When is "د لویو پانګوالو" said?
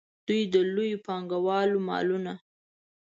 0.53-1.77